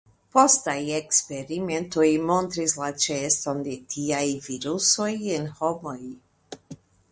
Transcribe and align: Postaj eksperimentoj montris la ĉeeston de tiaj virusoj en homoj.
Postaj 0.35 0.77
eksperimentoj 0.99 2.07
montris 2.31 2.73
la 2.85 2.89
ĉeeston 3.05 3.61
de 3.69 3.77
tiaj 3.93 4.25
virusoj 4.49 5.13
en 5.39 5.49
homoj. 5.63 5.97